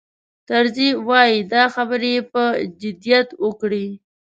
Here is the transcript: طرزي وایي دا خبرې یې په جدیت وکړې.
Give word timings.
طرزي 0.49 0.89
وایي 1.07 1.37
دا 1.53 1.63
خبرې 1.75 2.11
یې 2.15 2.21
په 2.33 2.43
جدیت 2.81 3.29
وکړې. 3.43 3.87